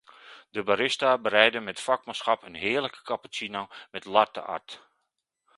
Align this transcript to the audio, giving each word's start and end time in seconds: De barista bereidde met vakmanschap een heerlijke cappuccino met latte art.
De 0.49 0.63
barista 0.63 1.17
bereidde 1.17 1.59
met 1.59 1.79
vakmanschap 1.79 2.43
een 2.43 2.55
heerlijke 2.55 3.01
cappuccino 3.01 3.67
met 3.91 4.05
latte 4.05 4.41
art. 4.41 4.89